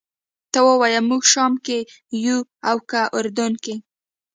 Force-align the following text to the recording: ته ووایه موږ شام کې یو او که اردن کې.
ته 0.51 0.59
ووایه 0.67 1.01
موږ 1.09 1.23
شام 1.33 1.53
کې 1.65 1.79
یو 2.25 2.39
او 2.69 2.77
که 2.89 3.01
اردن 3.17 3.51
کې. 3.63 3.75